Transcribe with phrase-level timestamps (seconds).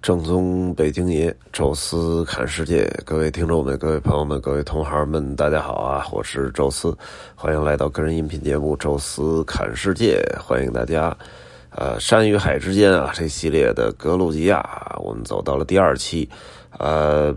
[0.00, 6.06] 正宗北京爷，宙斯看世界，各位听众们、各位朋友们、各位同行们，大家好啊！
[6.12, 6.96] 我是宙斯，
[7.34, 11.14] 欢迎来到个人音频节目《宙斯看世界》，欢迎大家。
[11.70, 16.28] 呃，山与海之间啊，这系列的格鲁吉亚，我们走到了第二期。
[16.78, 17.34] 呃，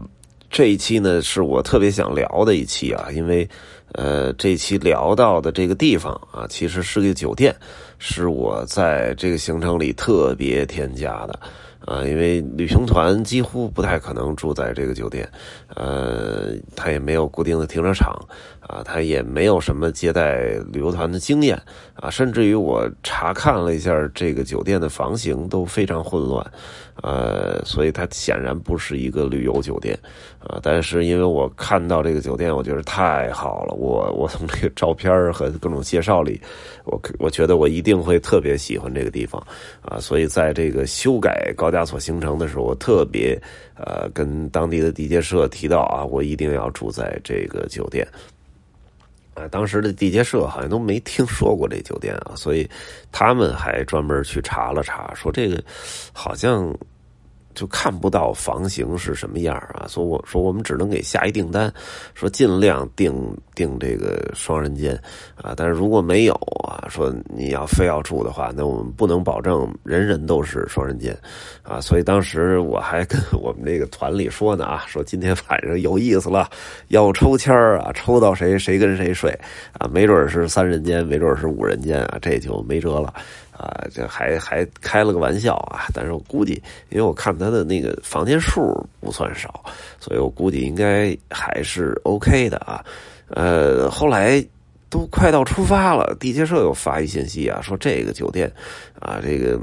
[0.49, 3.49] 这一期呢，是我特别想聊的一期啊，因为
[3.93, 7.53] 呃，这期聊到的这个地方啊，其实是个酒店，
[7.97, 11.37] 是我在这个行程里特别添加的。
[11.85, 15.27] 啊，因为旅行团几乎不太可能住在这个酒店，
[15.75, 18.13] 呃，他也没有固定的停车场，
[18.59, 20.41] 啊，他也没有什么接待
[20.71, 21.59] 旅游团的经验，
[21.95, 26.45] 啊，甚至于我查看了一下这个酒店的房型都非常混乱，
[27.01, 29.97] 呃，所以它显然不是一个旅游酒店，
[30.39, 36.39] 啊，但是因为我看到这个酒店，我觉得太好了，我我从这个照片和各种介绍里，
[36.85, 39.43] 我我觉得我一定会特别喜欢这个地方，
[39.81, 41.70] 啊，所以在这个修改高。
[41.71, 43.41] 加索行程的时候，我特别
[43.75, 48.05] 呃跟当地的地接社提到啊，我一定要住在这个酒店。
[49.33, 52.69] 啊，当时的地接社好像都没听说过这酒店啊，所以
[53.11, 55.63] 他们还专门去查了查，说这个
[56.13, 56.71] 好像。
[57.53, 59.85] 就看不到房型是什么样啊？
[59.87, 61.71] 说我说我们只能给下一订单，
[62.13, 63.13] 说尽量订
[63.55, 64.93] 订这个双人间
[65.35, 65.53] 啊。
[65.55, 66.33] 但是如果没有
[66.67, 71.17] 啊，说你要非要住的话，那我们不能保证人人都是双人间
[71.63, 71.79] 啊。
[71.79, 76.49] 所以当时我还跟我们这个团里说呢啊，说今天晚上有意思了，
[76.87, 79.31] 要抽签啊，抽到谁谁跟谁睡
[79.77, 83.13] 啊，没准是三人间，没准是五人间啊，这就没辙了。
[83.61, 85.85] 啊，这还还开了个玩笑啊！
[85.93, 86.53] 但是我估计，
[86.89, 89.63] 因为我看他的那个房间数不算少，
[89.99, 92.83] 所以我估计应该还是 OK 的啊。
[93.27, 94.43] 呃，后来
[94.89, 98.51] 都快到出发了，地接社又发一信息啊，说这个酒店
[98.99, 99.59] 啊，这个。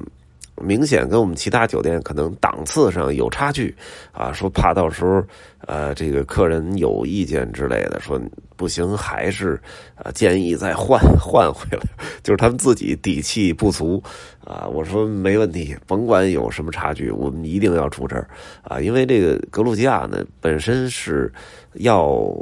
[0.60, 3.74] 明显跟我们其他酒店可能档次上有差距，
[4.12, 5.22] 啊，说怕到时候，
[5.66, 8.20] 呃，这个客人有意见之类的，说
[8.56, 9.60] 不行，还是，
[9.96, 11.82] 呃，建议再换换回来，
[12.22, 14.02] 就是他们自己底气不足，
[14.44, 18.28] 啊，我说没问题，甭管有什么差距，我们一定要住这儿，
[18.62, 21.32] 啊，因为这个格鲁吉亚呢本身是
[21.74, 22.32] 要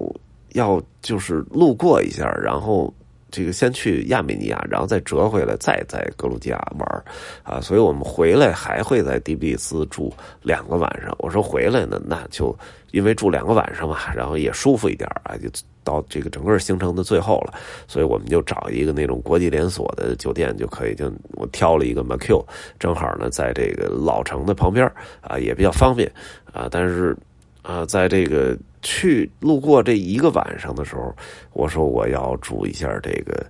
[0.55, 2.93] 要就是路过一下，然后。
[3.37, 7.05] 这个先去亚美尼亚，然后再折回来，再在格鲁吉亚玩
[7.43, 10.11] 啊，所以我们回来还会在迪比斯住
[10.41, 11.15] 两个晚上。
[11.19, 12.57] 我说回来呢，那就
[12.93, 15.51] 因为住两个晚上嘛，然后也舒服一点啊，就
[15.85, 17.53] 到这个整个行程的最后了，
[17.87, 20.95] 所以我们就找一个那种国际连锁的酒店就可以。
[20.95, 22.43] 就我挑了一个 MQ，
[22.79, 26.11] 正好呢在这个老城的旁边啊，也比较方便
[26.55, 27.15] 啊，但是。
[27.63, 31.13] 啊，在这个去路过这一个晚上的时候，
[31.53, 33.45] 我说我要住一下这个，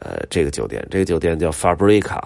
[0.00, 0.82] 呃，这个酒店。
[0.90, 2.18] 这个酒店叫 Fabrica。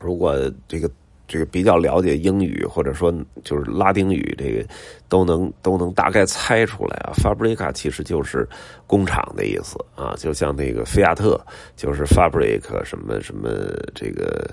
[0.00, 0.34] 如果
[0.66, 0.90] 这个
[1.28, 3.12] 这个比较了解英语或者说
[3.42, 4.66] 就是拉丁语，这个
[5.06, 7.12] 都能都能大概猜出来啊。
[7.12, 8.48] Fabrica 其实就是
[8.86, 11.38] 工厂的意思啊，就像那个菲亚特
[11.76, 13.50] 就是 Fabric 什么什么
[13.94, 14.48] 这个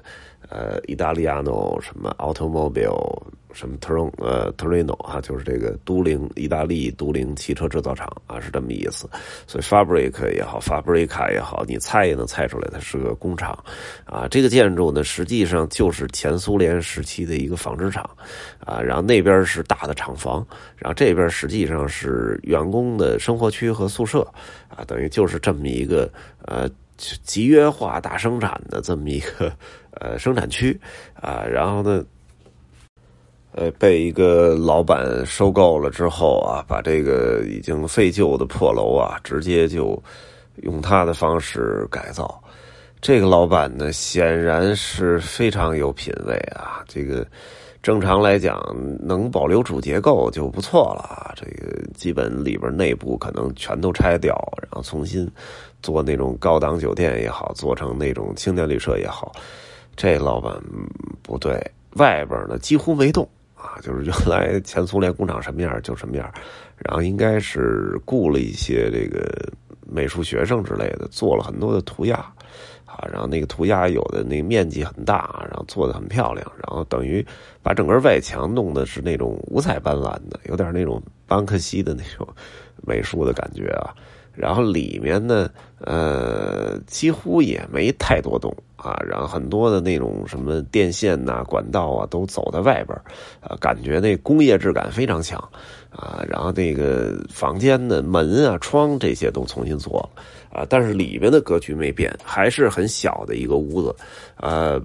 [0.50, 3.24] 呃意大利亚诺什么 Automobile。
[3.54, 9.10] 什么特隆呃特雷诺啊，就是这个都灵意大利都灵汽车制造厂啊，是这么意思。
[9.48, 13.52] 所以 Fabric 也好，Fabrica 也好，你猜也能猜出来，它是个工厂
[14.06, 14.28] 啊。
[14.28, 18.10] 这个建筑呢，实际上就是前苏联时期的一个纺织厂
[18.60, 18.82] 啊。
[18.82, 20.46] 然后那边是大的厂房，
[20.78, 24.22] 然后这边实际上是员工的生活区和宿舍
[24.70, 26.12] 啊，等于就是这么一个
[26.46, 29.52] 呃集约化大生产的这么一个
[30.00, 30.80] 呃生产区
[31.14, 31.44] 啊。
[31.44, 32.04] 然后呢？
[33.54, 40.02] 呃，被一个老板收购了之后啊，把这个已经废旧的破楼啊，直接就
[40.64, 42.42] 用他的方式改造。
[43.02, 46.82] 这个老板呢，显然是非常有品位啊。
[46.88, 47.28] 这个
[47.84, 48.64] 正常来讲，
[49.00, 51.34] 能保留主结构就不错了。
[51.36, 55.30] 这个基本里边内部可能全都拆掉，然后重新
[55.82, 59.32] 做那种高档酒店也好，做成那种青年旅社也好。
[59.98, 60.56] 这老板
[61.22, 61.60] 不对，
[61.96, 63.28] 外边呢几乎没动。
[63.62, 66.30] 啊，就是原来前苏联工厂什么样就什么样，
[66.78, 69.52] 然后应该是雇了一些这个
[69.88, 72.16] 美术学生之类的，做了很多的涂鸦，
[72.86, 77.26] 啊，然后那个涂鸦有的那个面积很大，然后做的很漂亮，然后等于
[77.62, 82.28] 把整个外墙弄的是那种五彩斑斓的，有点那种班克西的那种
[82.84, 83.94] 美术的感觉啊。
[84.34, 85.50] 然后里面呢，
[85.80, 92.98] 呃，几乎也没太多动啊，然后很多的那种什么电线呐、管道啊，都走在外边
[93.40, 95.40] 啊，感觉那工业质感非常强
[95.92, 96.24] 啊。
[96.28, 100.24] 然后那个房间的门啊、窗这些都重新做了
[100.60, 103.96] 啊，但是里面的格局没变，还是很小的一个屋子，
[104.38, 104.82] 呃。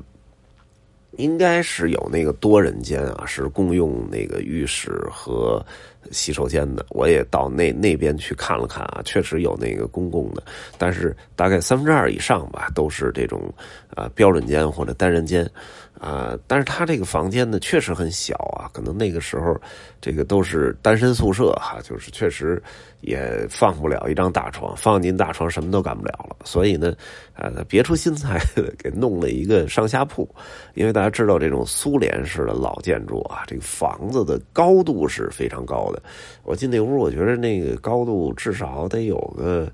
[1.19, 5.65] 应该是有那个多人间啊，是共用那个浴室和
[6.11, 6.85] 洗手间的。
[6.91, 10.43] 我也到那那边去看了看啊，确实有那个公共的，
[10.79, 13.53] 但是大概三分之二以上吧，都是这种
[13.95, 15.49] 啊标准间或者单人间。
[16.01, 19.57] 啊，但是他这个房间呢，确实很小啊，可能那个时候，
[20.01, 22.63] 这个都是单身宿舍哈，就是确实
[23.01, 26.95] 也放不了一张大床，放进大床什么都干不了了，所以呢，
[27.35, 28.39] 呃，别出心裁
[28.79, 30.29] 给弄了一个上下铺，
[30.75, 36.03] 因为大家知道这种苏联式的老建筑啊，这个房子的高度是非常高的，
[36.43, 39.67] 我进那屋，我觉得那个高度至少得有个。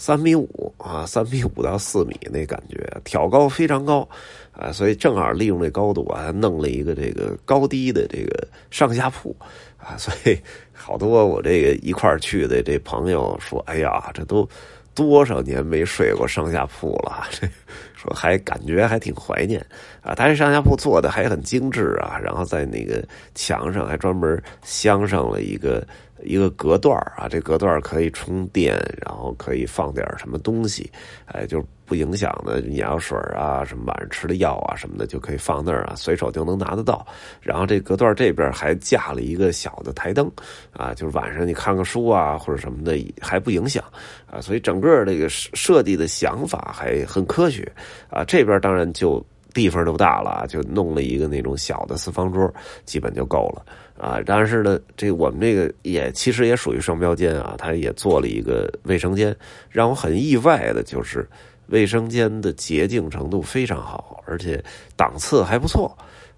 [0.00, 4.08] 三米五啊，三米五到四米那感觉，挑高非常高
[4.50, 9.36] 啊，所以正好利用这高度啊，弄了一个这个高低的这个上下铺
[9.76, 10.38] 啊，所以
[10.72, 14.48] 好多我这个一块去的这朋友说：“哎呀，这都
[14.94, 17.46] 多少年没睡过上下铺了，这
[17.94, 19.60] 说还感觉还挺怀念
[20.00, 25.86] 啊。”他这上下铺做的还很精致啊，然后在那个墙上还专门镶上了一个。
[26.22, 28.74] 一个隔断啊，这隔断可以充电，
[29.04, 30.90] 然后可以放点什么东西，
[31.26, 37.06] 哎，就不影响的眼药水啊，什么晚上吃的药啊什么的，就可以放那儿啊，随手就能拿得到。
[37.40, 40.30] 然后这隔断这边还架了一个小的台灯，
[40.72, 43.82] 啊，就是晚上你看个书啊或者什么的还不影响
[44.30, 47.70] 啊，所以整个这个设计的想法还很科学
[48.08, 48.24] 啊。
[48.24, 52.52] 这边当然就地方都大了，就弄了一个那种小的四方桌，
[52.84, 53.64] 基本就够了。
[54.00, 59.36] 啊，但是呢，这我们这个也其实也属于双标间啊，他也做了一个卫生间，
[59.68, 61.28] 让我很意外的就是
[61.66, 64.62] 卫生间的洁净程度非常好，而且
[64.96, 65.94] 档次还不错。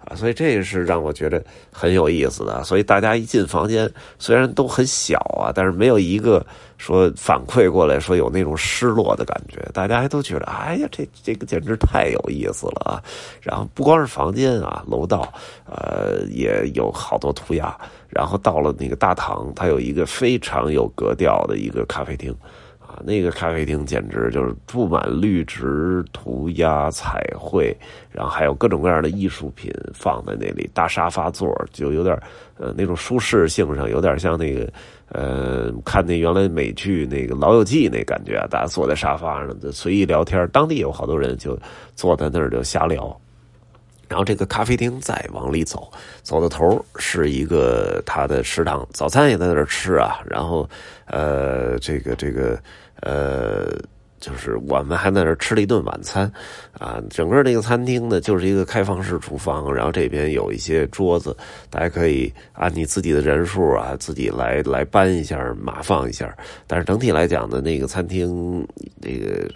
[0.07, 2.63] 啊，所以这个是让我觉得很有意思的。
[2.65, 6.45] 所以大家一进房间，虽然都很小啊，但是没有一个
[6.79, 9.61] 说反馈过来说有那种失落的感觉。
[9.73, 13.03] 大家还都觉得，哎呀，这这个简直太有意思了啊！
[13.41, 15.33] 然后不光是房间啊，楼道
[15.67, 17.77] 呃也有好多涂鸦。
[18.09, 22.35] 然后到了那个大堂，它有一个非常有格调的一个咖啡厅。
[22.85, 27.75] 啊那个咖啡厅简直就是布满绿植、涂鸦、彩绘，
[28.11, 30.69] 然后还有各种各样的艺术品放在那里。
[30.75, 32.15] 大沙发座就有点
[32.59, 34.71] 呃那种舒适性上有点像那个
[35.09, 40.49] 呃看那原来美剧那个《老友记》那感觉，大家坐在沙发上的随意聊天。
[40.53, 41.59] 当地有好多人就
[41.95, 43.17] 坐在那儿就瞎聊。
[44.13, 45.91] 然后这个咖啡厅再往里走，
[46.23, 50.21] 走到头是一个他的食堂，早餐也在那儿吃啊。
[50.27, 50.69] 然后
[51.07, 52.61] 呃这个这个。
[53.05, 53.67] 呃，
[54.21, 56.33] 就是我们还在那儿吃了一顿晚餐，
[56.79, 61.37] 啊，整个那个餐厅呢就是一个开放式厨房，然后这边有一些桌子，
[61.69, 66.33] 大家可以按你自己的人数啊，自己来来搬一下、码放一下。
[66.69, 68.65] 但是整体来讲呢，那个餐厅
[69.01, 69.51] 那个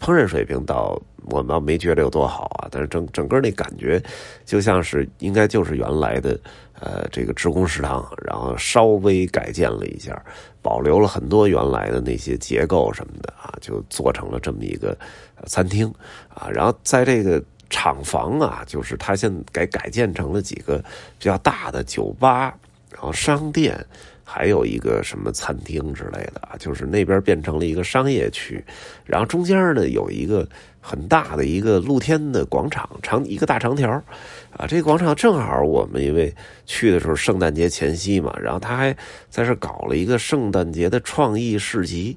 [0.00, 4.02] 烹饪水平倒我们没觉得有多好啊，但是整整个那感觉
[4.44, 6.38] 就像是应该就是原来的。
[6.78, 10.22] 呃，这个职工食堂，然后稍微改建了一下，
[10.60, 14.94] 保留了很多原来的那些结构什么的啊，就做成了这么一个
[15.46, 15.90] 餐厅
[16.28, 16.50] 啊。
[16.52, 20.76] 然后在这个厂房啊，就是它现在改改建成了几个
[21.18, 22.54] 比较大的酒吧，
[22.90, 23.82] 然后商店，
[24.28, 28.62] 还有一个什么餐厅之类的，就是那边变成了一个商业区，
[29.04, 30.46] 然后中间呢有一个。
[30.88, 33.90] 很大的一个露天的广场，长一个大长条，
[34.56, 36.32] 啊，这个广场正好我们因为
[36.64, 38.96] 去的时候圣诞节前夕嘛，然后他还
[39.28, 42.16] 在这搞了一个圣诞节的创意市集。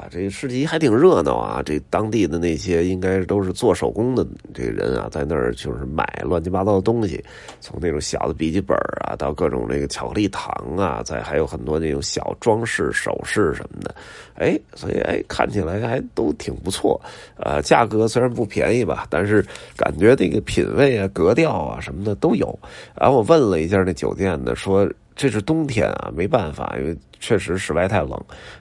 [0.00, 1.62] 啊，这个市集还挺热闹啊！
[1.62, 7.22] 这当地的那些应该都是做手工的这人啊，在那儿就是买乱七八糟的东西，
[7.60, 13.94] 从那种小的笔记本啊，到各种那个巧克力糖啊，再还有很多那种小装饰首饰什么的。
[14.36, 16.98] 哎，所以哎，看起来还都挺不错。
[17.36, 19.44] 呃，价格虽然不便宜吧，但是
[19.76, 22.58] 感觉这个品味啊、格调啊什么的都有。
[22.98, 24.90] 然后我问了一下那酒店的，说。
[25.20, 28.12] 这是冬天啊，没办法，因为确实室外太冷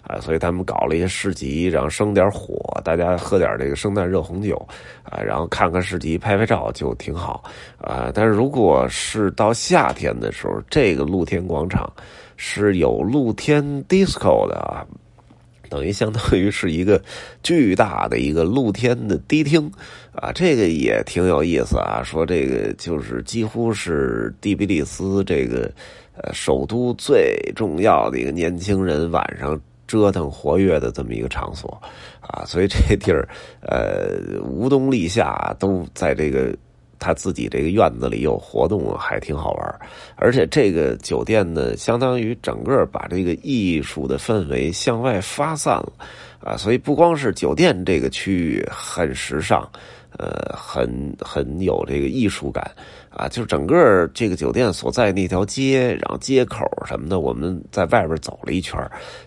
[0.01, 4.57] 啊，所以他们搞了一些市集，然后生点火，大家喝点这个圣诞热红酒
[5.03, 7.45] 啊，然后看看市集，拍拍照就挺好
[7.77, 8.11] 啊。
[8.13, 11.89] 但是如果是到夏天的时候，这个露天广场
[12.35, 14.85] 是有露天 disco 的啊，
[15.69, 17.01] 等于相当于是一个
[17.41, 19.71] 巨大的一个露天的迪厅
[20.11, 22.03] 啊，这个也挺有意思啊。
[22.03, 25.71] 说这个就是几乎是蒂比利斯这个。
[26.21, 31.81] 呃，首都最重要的一个年轻人晚上折腾活跃的这么一个场所，
[32.21, 33.27] 啊，所以这地儿，
[33.61, 36.53] 呃，无冬立夏都在这个
[36.99, 39.79] 他自己这个院子里有活动，还挺好玩
[40.17, 45.93] 而且这个酒店呢，相当于整个把这个艺术的氛围向外发散了，
[46.41, 49.67] 啊，所以不光是酒店这个区域很时尚，
[50.17, 52.69] 呃，很很有这个艺术感。
[53.09, 58.79] 啊，就是整个这个酒店所在那条街，然后街口什么的，我们在外边走了一圈，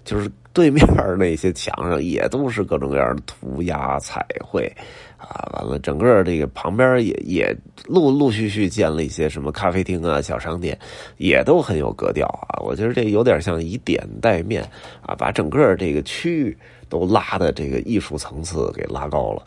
[0.04, 0.86] 就是对面
[1.18, 4.72] 那些墙上也都是各种各样的涂鸦彩绘。
[5.18, 10.76] 啊，完了，整个这个旁边也也陆陆续续建了一些什么咖啡厅啊、小商店，
[11.16, 12.58] 也都很有格调啊。
[12.60, 14.62] 我觉得这有点像以点带面
[15.00, 16.56] 啊，把整个这个区域
[16.88, 19.42] 都拉的这个艺术层次给拉高了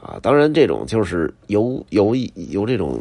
[0.00, 0.18] 啊。
[0.20, 2.14] 当然，这种就是由由
[2.50, 3.00] 由这种。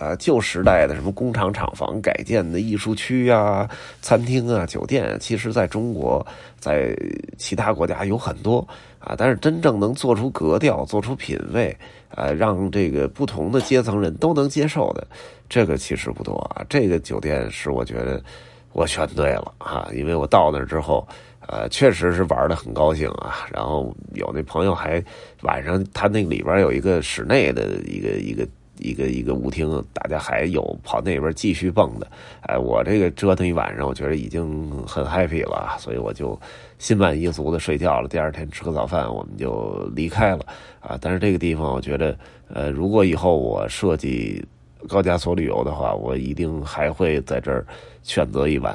[0.00, 3.68] 啊，旧时代的什么工厂厂房改建的艺术区啊、
[4.00, 6.26] 餐厅啊、酒店，其实在中国，
[6.58, 6.96] 在
[7.36, 8.66] 其他国家有很多
[8.98, 9.14] 啊。
[9.18, 11.76] 但是真正能做出格调、做出品味
[12.14, 15.06] 啊，让这个不同的阶层人都能接受的，
[15.50, 16.64] 这个其实不多啊。
[16.66, 18.22] 这个酒店是我觉得
[18.72, 21.06] 我选对了啊，因为我到那之后，
[21.46, 23.46] 呃，确实是玩的很高兴啊。
[23.52, 25.04] 然后有那朋友还
[25.42, 28.48] 晚上，他那里边有一个室内的一个一个。
[28.80, 32.06] 一个一个舞厅，大家还有跑那边继续蹦的，
[32.42, 36.38] 哎，我这个折腾一晚上，我觉得已经很 happy 了，所以我就
[36.78, 38.08] 心满意足的睡觉了。
[38.08, 40.44] 第二天吃个早饭，我们就离开了
[40.80, 40.98] 啊。
[41.00, 42.16] 但是这个地方，我觉得，
[42.48, 44.44] 呃，如果以后我设计
[44.88, 47.66] 高加索旅游的话，我一定还会在这儿
[48.02, 48.74] 选择一晚，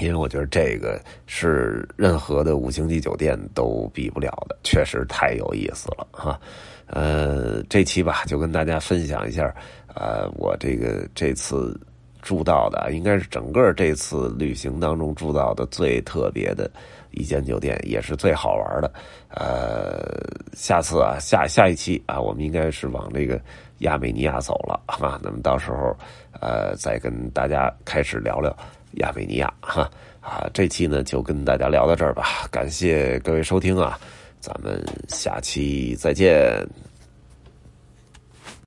[0.00, 6.40] 因为我觉得这个是任何的五星级酒店都比不了的，确实太有意思了哈。
[6.86, 9.52] 呃，这期吧，就跟大家分享一下，
[9.94, 11.78] 呃，我这个这次
[12.22, 16.70] 住到的，应该是整个这次旅行当中住到的最特别的
[17.10, 18.92] 一间酒店，也是最好玩的。
[19.30, 19.98] 呃，
[20.52, 23.40] 下次啊，下下一期啊，我们应该是往这个
[23.78, 25.96] 亚美尼亚走了啊，那么到时候
[26.40, 28.54] 呃，再跟大家开始聊聊
[28.98, 30.48] 亚美尼亚哈啊。
[30.52, 33.98] 这期呢，就跟大家聊到这儿吧，感谢各位收听啊。
[34.44, 36.62] 咱们下期再见。